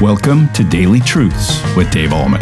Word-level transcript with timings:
Welcome 0.00 0.50
to 0.54 0.64
Daily 0.64 0.98
Truths 0.98 1.62
with 1.76 1.90
Dave 1.90 2.08
Ahlman. 2.08 2.40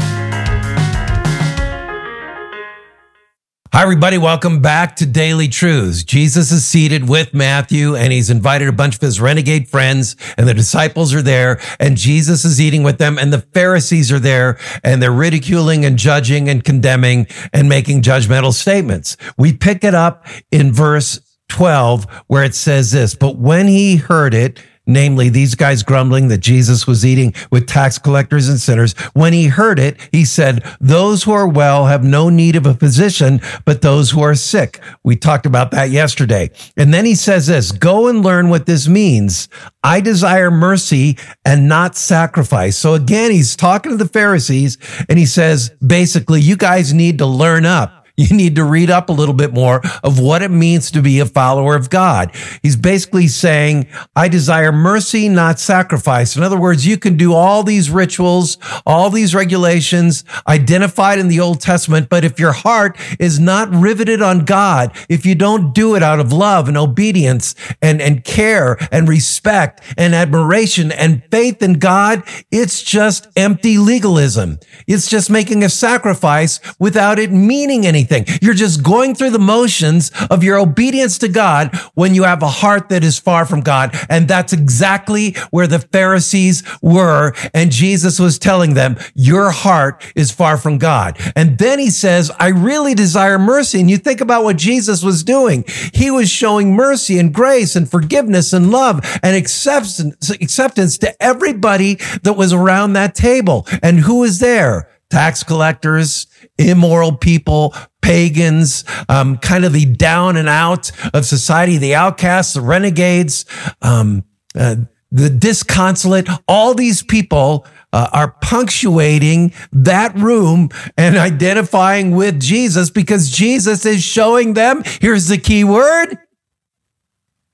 Hi, 3.72 3.82
everybody. 3.82 4.16
Welcome 4.16 4.62
back 4.62 4.94
to 4.94 5.06
Daily 5.06 5.48
Truths. 5.48 6.04
Jesus 6.04 6.52
is 6.52 6.64
seated 6.64 7.08
with 7.08 7.34
Matthew 7.34 7.96
and 7.96 8.12
he's 8.12 8.30
invited 8.30 8.68
a 8.68 8.72
bunch 8.72 8.94
of 8.94 9.00
his 9.00 9.20
renegade 9.20 9.68
friends 9.68 10.14
and 10.36 10.46
the 10.46 10.54
disciples 10.54 11.12
are 11.12 11.20
there 11.20 11.60
and 11.80 11.96
Jesus 11.96 12.44
is 12.44 12.60
eating 12.60 12.84
with 12.84 12.98
them 12.98 13.18
and 13.18 13.32
the 13.32 13.40
Pharisees 13.40 14.12
are 14.12 14.20
there 14.20 14.56
and 14.84 15.02
they're 15.02 15.10
ridiculing 15.10 15.84
and 15.84 15.98
judging 15.98 16.48
and 16.48 16.62
condemning 16.62 17.26
and 17.52 17.68
making 17.68 18.02
judgmental 18.02 18.52
statements. 18.52 19.16
We 19.36 19.52
pick 19.52 19.82
it 19.82 19.96
up 19.96 20.28
in 20.52 20.72
verse 20.72 21.20
12 21.48 22.04
where 22.28 22.44
it 22.44 22.54
says 22.54 22.92
this, 22.92 23.16
but 23.16 23.36
when 23.36 23.66
he 23.66 23.96
heard 23.96 24.32
it, 24.32 24.62
namely 24.88 25.28
these 25.28 25.54
guys 25.54 25.84
grumbling 25.84 26.26
that 26.28 26.38
Jesus 26.38 26.86
was 26.86 27.06
eating 27.06 27.34
with 27.52 27.68
tax 27.68 27.98
collectors 27.98 28.48
and 28.48 28.58
sinners. 28.58 28.94
When 29.12 29.32
he 29.32 29.46
heard 29.46 29.78
it, 29.78 29.96
he 30.10 30.24
said, 30.24 30.64
those 30.80 31.22
who 31.22 31.32
are 31.32 31.46
well 31.46 31.86
have 31.86 32.02
no 32.02 32.30
need 32.30 32.56
of 32.56 32.66
a 32.66 32.74
physician, 32.74 33.40
but 33.64 33.82
those 33.82 34.10
who 34.10 34.22
are 34.22 34.34
sick. 34.34 34.80
We 35.04 35.14
talked 35.14 35.46
about 35.46 35.70
that 35.70 35.90
yesterday. 35.90 36.50
And 36.76 36.92
then 36.92 37.04
he 37.04 37.14
says 37.14 37.46
this, 37.46 37.70
go 37.70 38.08
and 38.08 38.24
learn 38.24 38.48
what 38.48 38.66
this 38.66 38.88
means. 38.88 39.48
I 39.84 40.00
desire 40.00 40.50
mercy 40.50 41.18
and 41.44 41.68
not 41.68 41.94
sacrifice. 41.94 42.76
So 42.76 42.94
again, 42.94 43.30
he's 43.30 43.54
talking 43.54 43.92
to 43.92 43.96
the 43.96 44.08
Pharisees 44.08 44.78
and 45.08 45.18
he 45.18 45.26
says, 45.26 45.70
basically, 45.86 46.40
you 46.40 46.56
guys 46.56 46.94
need 46.94 47.18
to 47.18 47.26
learn 47.26 47.66
up. 47.66 47.97
You 48.28 48.36
need 48.36 48.56
to 48.56 48.64
read 48.64 48.90
up 48.90 49.08
a 49.08 49.12
little 49.12 49.34
bit 49.34 49.54
more 49.54 49.80
of 50.02 50.18
what 50.18 50.42
it 50.42 50.50
means 50.50 50.90
to 50.90 51.00
be 51.00 51.20
a 51.20 51.26
follower 51.26 51.76
of 51.76 51.88
God. 51.88 52.34
He's 52.62 52.74
basically 52.74 53.28
saying, 53.28 53.86
I 54.16 54.26
desire 54.26 54.72
mercy, 54.72 55.28
not 55.28 55.60
sacrifice. 55.60 56.36
In 56.36 56.42
other 56.42 56.58
words, 56.58 56.84
you 56.84 56.98
can 56.98 57.16
do 57.16 57.32
all 57.32 57.62
these 57.62 57.90
rituals, 57.90 58.58
all 58.84 59.08
these 59.08 59.36
regulations 59.36 60.24
identified 60.48 61.20
in 61.20 61.28
the 61.28 61.38
Old 61.38 61.60
Testament, 61.60 62.08
but 62.08 62.24
if 62.24 62.40
your 62.40 62.50
heart 62.50 62.98
is 63.20 63.38
not 63.38 63.72
riveted 63.72 64.20
on 64.20 64.44
God, 64.44 64.96
if 65.08 65.24
you 65.24 65.36
don't 65.36 65.72
do 65.72 65.94
it 65.94 66.02
out 66.02 66.18
of 66.18 66.32
love 66.32 66.66
and 66.66 66.76
obedience 66.76 67.54
and, 67.80 68.02
and 68.02 68.24
care 68.24 68.76
and 68.90 69.08
respect 69.08 69.80
and 69.96 70.12
admiration 70.12 70.90
and 70.90 71.22
faith 71.30 71.62
in 71.62 71.74
God, 71.74 72.24
it's 72.50 72.82
just 72.82 73.28
empty 73.36 73.78
legalism. 73.78 74.58
It's 74.88 75.08
just 75.08 75.30
making 75.30 75.62
a 75.62 75.68
sacrifice 75.68 76.58
without 76.80 77.20
it 77.20 77.30
meaning 77.30 77.86
anything 77.86 78.07
anything. 78.10 78.38
You're 78.42 78.54
just 78.54 78.82
going 78.82 79.14
through 79.14 79.30
the 79.30 79.38
motions 79.38 80.10
of 80.30 80.42
your 80.42 80.58
obedience 80.58 81.18
to 81.18 81.28
God 81.28 81.74
when 81.94 82.14
you 82.14 82.24
have 82.24 82.42
a 82.42 82.48
heart 82.48 82.88
that 82.88 83.04
is 83.04 83.18
far 83.18 83.44
from 83.44 83.60
God. 83.60 83.94
And 84.08 84.28
that's 84.28 84.52
exactly 84.52 85.32
where 85.50 85.66
the 85.66 85.78
Pharisees 85.78 86.62
were. 86.82 87.34
And 87.54 87.70
Jesus 87.70 88.18
was 88.18 88.38
telling 88.38 88.74
them, 88.74 88.96
your 89.14 89.50
heart 89.50 90.04
is 90.14 90.30
far 90.30 90.56
from 90.56 90.78
God. 90.78 91.18
And 91.36 91.58
then 91.58 91.78
he 91.78 91.90
says, 91.90 92.30
I 92.38 92.48
really 92.48 92.94
desire 92.94 93.38
mercy. 93.38 93.80
And 93.80 93.90
you 93.90 93.98
think 93.98 94.20
about 94.20 94.44
what 94.44 94.56
Jesus 94.56 95.02
was 95.02 95.22
doing. 95.24 95.64
He 95.92 96.10
was 96.10 96.30
showing 96.30 96.74
mercy 96.74 97.18
and 97.18 97.32
grace 97.32 97.76
and 97.76 97.90
forgiveness 97.90 98.52
and 98.52 98.70
love 98.70 99.00
and 99.22 99.36
acceptance, 99.36 100.30
acceptance 100.30 100.98
to 100.98 101.22
everybody 101.22 101.96
that 102.22 102.34
was 102.34 102.52
around 102.52 102.94
that 102.94 103.14
table. 103.14 103.66
And 103.82 104.00
who 104.00 104.20
was 104.20 104.38
there? 104.38 104.88
Tax 105.10 105.42
collectors, 105.42 106.26
immoral 106.58 107.16
people, 107.16 107.74
pagans, 108.08 108.84
um, 109.10 109.36
kind 109.36 109.66
of 109.66 109.74
the 109.74 109.84
down 109.84 110.38
and 110.38 110.48
out 110.48 110.90
of 111.12 111.26
society, 111.26 111.76
the 111.76 111.94
outcasts, 111.94 112.54
the 112.54 112.60
renegades, 112.62 113.44
um, 113.82 114.24
uh, 114.54 114.76
the 115.12 115.28
disconsolate, 115.28 116.26
all 116.48 116.72
these 116.72 117.02
people 117.02 117.66
uh, 117.92 118.08
are 118.14 118.34
punctuating 118.40 119.52
that 119.72 120.16
room 120.16 120.70
and 120.96 121.18
identifying 121.18 122.12
with 122.16 122.40
Jesus 122.40 122.88
because 122.88 123.28
Jesus 123.30 123.84
is 123.84 124.02
showing 124.02 124.54
them, 124.54 124.82
here's 125.02 125.28
the 125.28 125.36
key 125.36 125.62
word, 125.62 126.16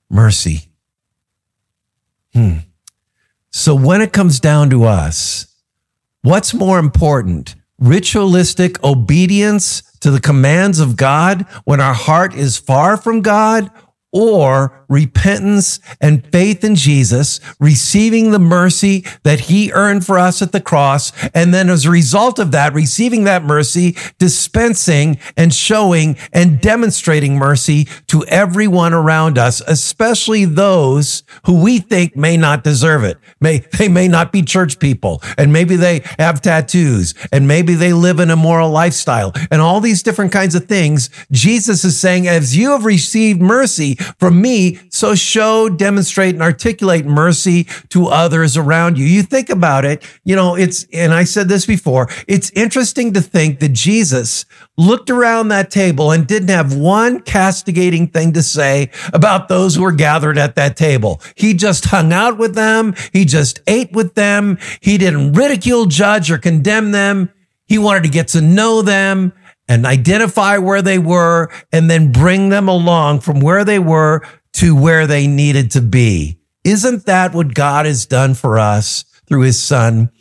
mercy. 0.09 0.69
Hmm. 2.33 2.59
So 3.51 3.75
when 3.75 3.99
it 3.99 4.13
comes 4.13 4.39
down 4.39 4.69
to 4.69 4.85
us, 4.85 5.47
what's 6.21 6.53
more 6.53 6.79
important? 6.79 7.55
ritualistic 7.79 8.83
obedience 8.83 9.83
to 10.05 10.11
the 10.11 10.21
commands 10.21 10.79
of 10.79 10.95
God 10.95 11.47
when 11.63 11.81
our 11.81 11.95
heart 11.95 12.35
is 12.35 12.59
far 12.59 12.95
from 12.95 13.23
God 13.23 13.71
or 14.15 14.85
repentance 14.87 15.81
and 15.99 16.25
faith 16.31 16.63
in 16.63 16.73
Jesus, 16.75 17.41
receiving 17.59 18.31
the 18.31 18.39
mercy 18.39 19.03
that 19.23 19.41
he 19.41 19.73
earned 19.73 20.05
for 20.05 20.17
us 20.17 20.41
at 20.41 20.53
the 20.53 20.61
cross. 20.61 21.11
And 21.33 21.53
then 21.53 21.69
as 21.69 21.83
a 21.83 21.91
result 21.91 22.39
of 22.39 22.51
that, 22.51 22.73
receiving 22.73 23.25
that 23.25 23.43
mercy, 23.43 23.97
dispensing 24.17 25.19
and 25.35 25.53
showing 25.53 26.15
and 26.31 26.61
demonstrating 26.61 27.35
mercy 27.35 27.89
to 28.07 28.23
everyone 28.27 28.93
around 28.93 29.37
us, 29.37 29.61
especially 29.67 30.45
those 30.45 31.23
who 31.45 31.61
we 31.61 31.79
think 31.79 32.15
may 32.15 32.37
not 32.37 32.63
deserve 32.63 33.03
it. 33.03 33.17
May, 33.41 33.57
they 33.77 33.89
may 33.89 34.07
not 34.07 34.31
be 34.31 34.43
church 34.43 34.79
people 34.79 35.21
and 35.37 35.51
maybe 35.51 35.75
they 35.75 36.03
have 36.19 36.41
tattoos 36.41 37.15
and 37.33 37.49
maybe 37.49 37.73
they 37.73 37.91
live 37.91 38.21
an 38.21 38.31
immoral 38.31 38.69
lifestyle 38.69 39.33
and 39.51 39.61
all 39.61 39.81
these 39.81 40.03
different 40.03 40.31
kinds 40.31 40.55
of 40.55 40.67
things. 40.67 41.09
Jesus 41.31 41.83
is 41.83 41.99
saying, 41.99 42.29
as 42.29 42.55
you 42.55 42.71
have 42.71 42.85
received 42.85 43.41
mercy 43.41 43.97
from 44.19 44.41
me, 44.41 44.79
so 44.89 45.15
show, 45.15 45.69
demonstrate, 45.69 46.35
and 46.35 46.41
articulate 46.41 47.05
mercy 47.05 47.65
to 47.89 48.07
others 48.07 48.57
around 48.57 48.97
you. 48.97 49.05
You 49.05 49.23
think 49.23 49.49
about 49.49 49.85
it, 49.85 50.03
you 50.23 50.35
know, 50.35 50.55
it's, 50.55 50.85
and 50.93 51.13
I 51.13 51.23
said 51.23 51.47
this 51.47 51.65
before, 51.65 52.09
it's 52.27 52.49
interesting 52.51 53.13
to 53.13 53.21
think 53.21 53.59
that 53.59 53.73
Jesus 53.73 54.45
looked 54.77 55.09
around 55.09 55.47
that 55.49 55.71
table 55.71 56.11
and 56.11 56.27
didn't 56.27 56.49
have 56.49 56.75
one 56.75 57.21
castigating 57.21 58.07
thing 58.07 58.33
to 58.33 58.43
say 58.43 58.91
about 59.13 59.47
those 59.47 59.75
who 59.75 59.83
were 59.83 59.91
gathered 59.91 60.37
at 60.37 60.55
that 60.55 60.75
table. 60.75 61.21
He 61.35 61.53
just 61.53 61.85
hung 61.85 62.11
out 62.11 62.37
with 62.37 62.55
them. 62.55 62.95
He 63.13 63.25
just 63.25 63.59
ate 63.67 63.91
with 63.91 64.15
them. 64.15 64.57
He 64.81 64.97
didn't 64.97 65.33
ridicule, 65.33 65.85
judge, 65.85 66.29
or 66.29 66.37
condemn 66.37 66.91
them. 66.91 67.31
He 67.67 67.77
wanted 67.77 68.03
to 68.03 68.09
get 68.09 68.27
to 68.29 68.41
know 68.41 68.81
them 68.81 69.33
and 69.67 69.85
identify 69.85 70.57
where 70.57 70.81
they 70.81 70.99
were 70.99 71.49
and 71.71 71.89
then 71.89 72.11
bring 72.11 72.49
them 72.49 72.67
along 72.67 73.21
from 73.21 73.39
where 73.39 73.63
they 73.63 73.79
were 73.79 74.21
to 74.53 74.75
where 74.75 75.07
they 75.07 75.27
needed 75.27 75.71
to 75.71 75.81
be. 75.81 76.37
Isn't 76.63 77.05
that 77.05 77.33
what 77.33 77.53
God 77.53 77.85
has 77.85 78.05
done 78.05 78.33
for 78.33 78.57
us 78.57 79.05
through 79.27 79.41
his 79.41 79.61
son? 79.61 80.11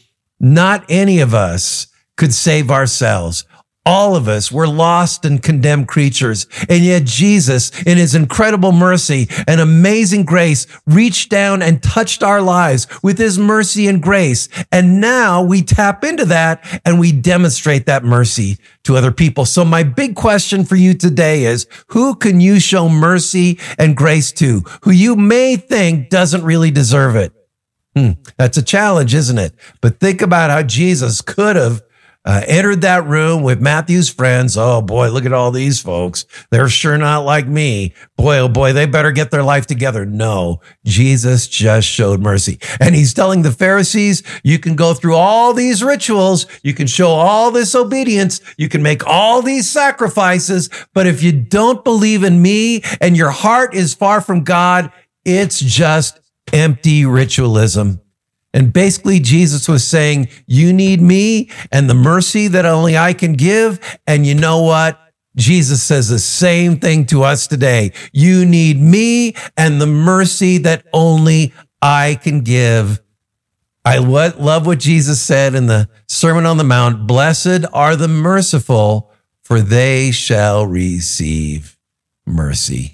Not 0.40 0.84
any 0.88 1.20
of 1.20 1.34
us 1.34 1.86
could 2.16 2.34
save 2.34 2.70
ourselves. 2.70 3.44
All 3.86 4.16
of 4.16 4.28
us 4.28 4.50
were 4.50 4.66
lost 4.66 5.26
and 5.26 5.42
condemned 5.42 5.88
creatures. 5.88 6.46
And 6.70 6.82
yet 6.82 7.04
Jesus, 7.04 7.70
in 7.82 7.98
his 7.98 8.14
incredible 8.14 8.72
mercy 8.72 9.28
and 9.46 9.60
amazing 9.60 10.24
grace, 10.24 10.66
reached 10.86 11.30
down 11.30 11.60
and 11.60 11.82
touched 11.82 12.22
our 12.22 12.40
lives 12.40 12.86
with 13.02 13.18
his 13.18 13.38
mercy 13.38 13.86
and 13.86 14.02
grace. 14.02 14.48
And 14.72 15.02
now 15.02 15.42
we 15.42 15.60
tap 15.60 16.02
into 16.02 16.24
that 16.26 16.80
and 16.86 16.98
we 16.98 17.12
demonstrate 17.12 17.84
that 17.84 18.04
mercy 18.04 18.56
to 18.84 18.96
other 18.96 19.12
people. 19.12 19.44
So 19.44 19.66
my 19.66 19.82
big 19.82 20.16
question 20.16 20.64
for 20.64 20.76
you 20.76 20.94
today 20.94 21.44
is 21.44 21.66
who 21.88 22.14
can 22.14 22.40
you 22.40 22.60
show 22.60 22.88
mercy 22.88 23.58
and 23.78 23.94
grace 23.94 24.32
to 24.32 24.60
who 24.82 24.92
you 24.92 25.14
may 25.14 25.56
think 25.56 26.08
doesn't 26.08 26.42
really 26.42 26.70
deserve 26.70 27.16
it? 27.16 27.32
Hmm, 27.94 28.12
that's 28.38 28.56
a 28.56 28.62
challenge, 28.62 29.14
isn't 29.14 29.38
it? 29.38 29.54
But 29.82 30.00
think 30.00 30.22
about 30.22 30.50
how 30.50 30.62
Jesus 30.62 31.20
could 31.20 31.56
have 31.56 31.82
uh, 32.24 32.42
entered 32.46 32.80
that 32.80 33.06
room 33.06 33.42
with 33.42 33.60
Matthew's 33.60 34.08
friends. 34.08 34.56
Oh 34.56 34.80
boy, 34.80 35.10
look 35.10 35.26
at 35.26 35.32
all 35.32 35.50
these 35.50 35.80
folks. 35.80 36.24
They're 36.50 36.68
sure 36.68 36.96
not 36.96 37.24
like 37.24 37.46
me. 37.46 37.94
Boy, 38.16 38.38
oh 38.38 38.48
boy, 38.48 38.72
they 38.72 38.86
better 38.86 39.12
get 39.12 39.30
their 39.30 39.42
life 39.42 39.66
together. 39.66 40.06
No, 40.06 40.60
Jesus 40.84 41.46
just 41.48 41.86
showed 41.86 42.20
mercy. 42.20 42.58
And 42.80 42.94
he's 42.94 43.12
telling 43.12 43.42
the 43.42 43.52
Pharisees, 43.52 44.22
you 44.42 44.58
can 44.58 44.76
go 44.76 44.94
through 44.94 45.16
all 45.16 45.52
these 45.52 45.82
rituals. 45.82 46.46
You 46.62 46.72
can 46.74 46.86
show 46.86 47.08
all 47.08 47.50
this 47.50 47.74
obedience. 47.74 48.40
You 48.56 48.68
can 48.68 48.82
make 48.82 49.06
all 49.06 49.42
these 49.42 49.68
sacrifices. 49.68 50.70
But 50.94 51.06
if 51.06 51.22
you 51.22 51.32
don't 51.32 51.84
believe 51.84 52.24
in 52.24 52.40
me 52.40 52.82
and 53.00 53.16
your 53.16 53.30
heart 53.30 53.74
is 53.74 53.94
far 53.94 54.20
from 54.20 54.44
God, 54.44 54.90
it's 55.24 55.60
just 55.60 56.20
empty 56.52 57.04
ritualism. 57.04 58.00
And 58.54 58.72
basically, 58.72 59.18
Jesus 59.18 59.68
was 59.68 59.84
saying, 59.86 60.28
You 60.46 60.72
need 60.72 61.02
me 61.02 61.50
and 61.72 61.90
the 61.90 61.94
mercy 61.94 62.48
that 62.48 62.64
only 62.64 62.96
I 62.96 63.12
can 63.12 63.34
give. 63.34 63.98
And 64.06 64.24
you 64.24 64.34
know 64.34 64.62
what? 64.62 64.98
Jesus 65.36 65.82
says 65.82 66.08
the 66.08 66.20
same 66.20 66.78
thing 66.78 67.06
to 67.06 67.24
us 67.24 67.48
today. 67.48 67.92
You 68.12 68.46
need 68.46 68.80
me 68.80 69.34
and 69.56 69.80
the 69.80 69.86
mercy 69.86 70.58
that 70.58 70.86
only 70.92 71.52
I 71.82 72.18
can 72.22 72.42
give. 72.42 73.02
I 73.84 73.98
love 73.98 74.66
what 74.66 74.78
Jesus 74.78 75.20
said 75.20 75.54
in 75.54 75.66
the 75.66 75.90
Sermon 76.08 76.46
on 76.46 76.56
the 76.56 76.64
Mount 76.64 77.06
Blessed 77.06 77.66
are 77.72 77.96
the 77.96 78.08
merciful, 78.08 79.10
for 79.42 79.60
they 79.60 80.10
shall 80.10 80.64
receive 80.64 81.76
mercy. 82.24 82.93